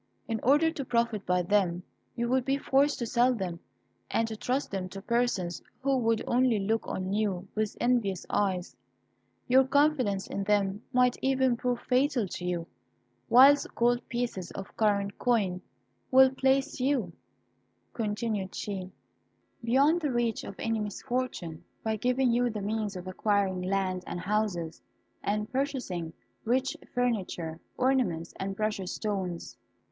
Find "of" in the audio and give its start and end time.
14.53-14.75, 20.43-20.55, 22.95-23.05